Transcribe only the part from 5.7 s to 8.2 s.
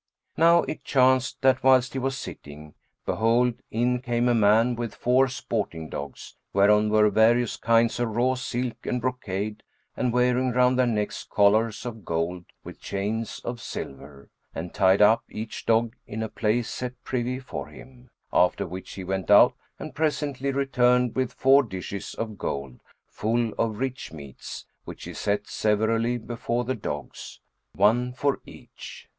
dogs, whereon were various kinds of